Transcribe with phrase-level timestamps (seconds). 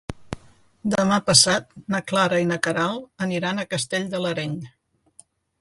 [0.93, 4.61] Demà passat na Clara i na Queralt aniran a Castell de l'Areny.